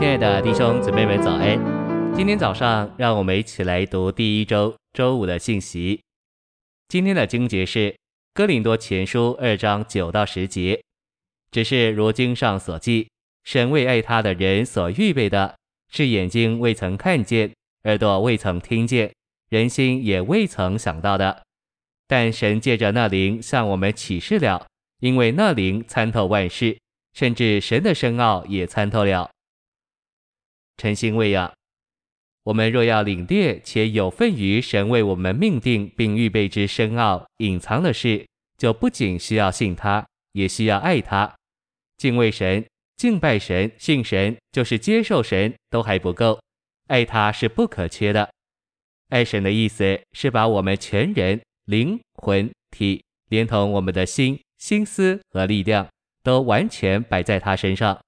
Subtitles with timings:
[0.00, 1.60] 亲爱的弟兄姊妹们，早安！
[2.16, 6.00] 今天早上，让我们一起来读第一周周五的信息。
[6.88, 7.90] 今天的经节是
[8.32, 10.80] 《哥林多前书》二章九到十节。
[11.50, 13.10] 只是如经上所记，
[13.44, 15.54] 神为爱他的人所预备的，
[15.92, 17.52] 是眼睛未曾看见，
[17.84, 19.12] 耳朵未曾听见，
[19.50, 21.42] 人心也未曾想到的。
[22.08, 24.66] 但神借着那灵向我们启示了，
[25.00, 26.78] 因为那灵参透万事，
[27.12, 29.30] 甚至神的深奥也参透了。
[30.80, 31.52] 晨星喂养，
[32.44, 41.36] 我们若要领略且有份于神为我们命定并预备之深奥隐藏的事，就不仅需要信他，也需要爱他。
[41.98, 42.64] 敬畏神、
[42.96, 46.40] 敬拜神、信神，就是接受神，都还不够，
[46.86, 48.30] 爱他是不可缺的。
[49.10, 55.86] 爱神的意思是把我们全人、灵魂、体，连同我们的心、心思和力量，
[56.22, 58.00] 都完全摆在他身上。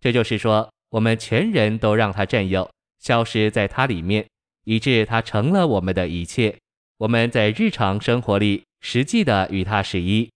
[0.00, 4.24] 这就是说，我们全人都让他占有，消失在他里面，
[4.62, 6.56] 以致他成了我们的一切。
[6.98, 10.30] 我们在日常生活里实际的与他是一，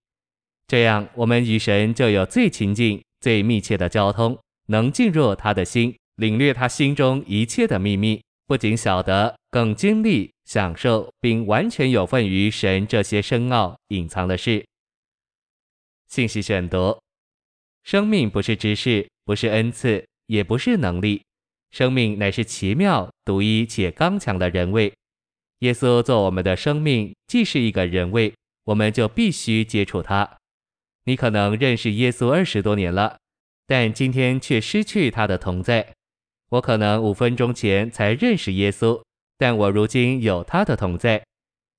[0.67, 14.67] 这样我们与神就有最亲近、最密切的交通，能进入他的心，领略他心中一切的秘密，不仅晓得，更经历、享受，并完全有份于神这些深奥隐藏的事。
[16.09, 17.01] 信息选读：
[17.85, 20.08] 生命不是知识，不是恩赐。
[20.29, 21.23] 也不是能力，
[21.73, 24.93] 生命乃是奇妙、独一且刚强的人位。
[25.61, 28.33] 耶稣做我们的生命，既是一个人位，
[28.65, 30.39] 我们就必须接触他。
[31.05, 33.19] 你可能认识耶稣二十多年了，
[33.67, 35.95] 但今天却失去他的同在。
[36.51, 39.03] 我可能五分钟前才认识耶稣，
[39.37, 41.25] 但我如今有他的同在，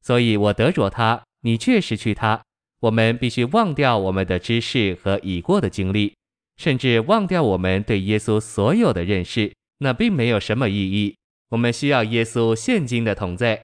[0.02, 2.42] 所以我得着他，你却失去他。
[2.82, 6.14] 我们必须忘掉我们的知识和已过的经历。
[6.60, 11.16] 甚至忘掉我们对耶稣所有的认识，那并没有什么意义。
[11.52, 13.64] 我们需要耶稣现今的同在，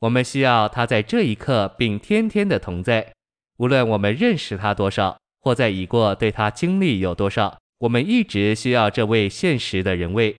[0.00, 3.12] 我们需要他在这一刻并天天的同在。
[3.58, 10.34] 无论我们认识他多少，或在已过对他经历有多少，我们一直需要这位现实的人位。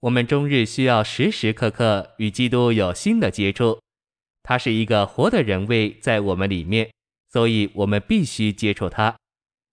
[0.00, 3.80] 我们终日需要时时刻刻与基督有新的接触，
[4.42, 6.90] 他是一个活的人位在我们里面，
[7.30, 9.14] 所以我们必须接触他。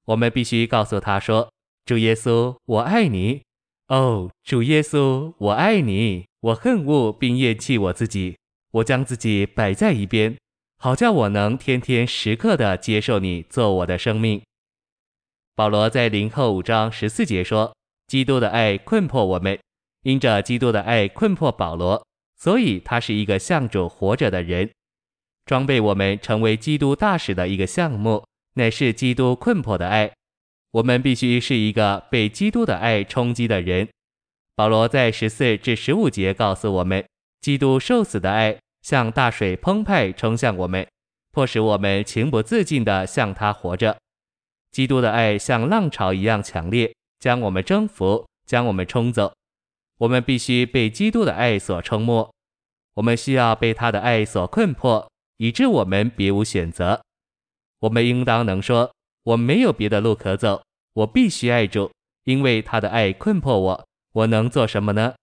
[0.07, 1.51] 我们必须告诉他说
[1.85, 3.41] ：“主耶稣，我爱你。
[3.89, 6.25] 哦，主耶稣，我爱你。
[6.39, 8.37] 我恨恶并厌弃我自己，
[8.71, 10.37] 我将自己摆在一边，
[10.77, 14.41] 好叫我能天天时刻的接受你做我的生命。”
[15.55, 17.75] 保罗在林后五章十四节说
[18.07, 19.59] ：“基督的爱困迫我们，
[20.03, 22.05] 因着基督的爱困迫保罗，
[22.37, 24.71] 所以他是一个向主活着的人，
[25.45, 28.23] 装备我们成为基督大使的一个项目。”
[28.57, 30.11] 乃是基督困迫的爱，
[30.71, 33.87] 我们必须是一个被基督的爱冲击的人。
[34.55, 37.05] 保罗在十四至十五节告诉我们，
[37.39, 40.87] 基督受死的爱像大水澎湃冲向我们，
[41.31, 43.95] 迫使我们情不自禁地向他活着。
[44.71, 49.31] 基督的爱像浪潮一样强烈，将我们征服，将我们冲走。
[49.99, 52.33] 我们必须被基督的爱所冲没，
[52.95, 55.07] 我们需要被他的爱所困迫，
[55.37, 57.03] 以致我们别无选择。
[57.79, 58.91] 我们应当能说，
[59.23, 61.91] 我没有别的路可走，我必须爱主，
[62.23, 63.87] 因为他的爱困迫我。
[64.13, 65.13] 我能做什么呢？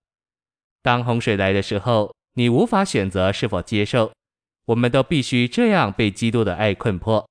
[0.82, 4.12] 当洪水来的时候，你无法选择是否接受。
[4.66, 7.28] 我们都必须这样被基督的爱困迫。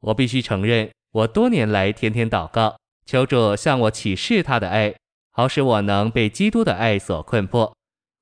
[0.00, 2.76] 我必须承认，我多年来天天祷告，
[3.06, 4.94] 求主向我启示他的爱，
[5.30, 7.74] 好使我能被基督的爱所困迫。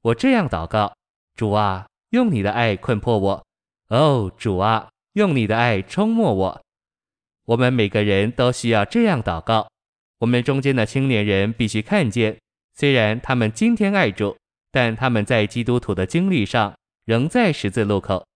[0.02, 0.92] 我这样祷告：
[1.34, 3.44] 主啊，用你的爱困迫我。
[3.88, 4.88] 哦，主啊。
[5.15, 6.62] 用你的爱冲没我。
[7.47, 9.69] 我们每个人都需要这样祷告。
[10.19, 12.37] 我们中间的青年人必须看见，
[12.75, 14.37] 虽然他们今天爱主，
[14.70, 16.75] 但他们在基督徒的经历上
[17.06, 18.26] 仍在十字路口。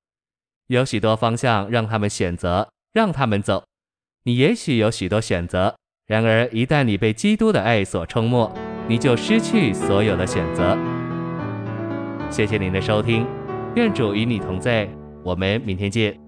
[0.68, 3.64] 有许多方向让他们选择，让他们走。
[4.24, 5.76] 你也许有许多选择，
[6.06, 8.50] 然而一旦你被基督的爱所冲没，
[8.88, 10.76] 你就失去所有的选择。
[12.30, 13.26] 谢谢您的收听，
[13.76, 14.88] 愿主与你同在。
[15.22, 16.23] 我们明天见。